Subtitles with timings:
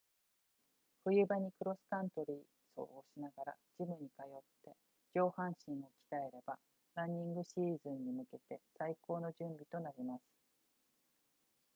[1.05, 2.37] 冬場にクロスカントリー
[2.75, 4.75] 走をしながらジムに通って
[5.13, 6.57] 上半身を鍛えれば
[6.95, 10.23] ランニングシーズンに向けて最高の準備となります